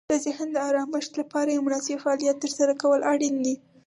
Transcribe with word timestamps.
د 0.09 0.13
ذهن 0.25 0.47
د 0.53 0.57
آرامښت 0.69 1.11
لپاره 1.21 1.49
یو 1.49 1.65
مناسب 1.67 1.97
فعالیت 2.03 2.37
ترسره 2.43 2.73
کول 2.81 3.01
اړین 3.11 3.35
دي. 3.45 3.55